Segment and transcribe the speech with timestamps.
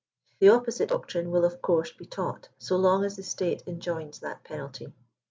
[0.39, 4.43] The opposite doctrine will of course be taught so long as the state enjoins that
[4.43, 4.91] penalty.